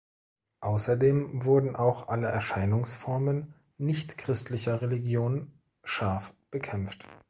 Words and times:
Außerdem 0.61 1.45
wurden 1.45 1.75
auch 1.75 2.07
alle 2.07 2.25
Erscheinungsformen 2.25 3.53
nichtchristlicher 3.77 4.81
Religion 4.81 5.51
scharf 5.83 6.33
bekämpft. 6.49 7.05